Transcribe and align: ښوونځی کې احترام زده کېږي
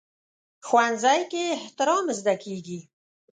ښوونځی 0.67 1.21
کې 1.31 1.43
احترام 1.57 2.05
زده 2.19 2.35
کېږي 2.43 2.79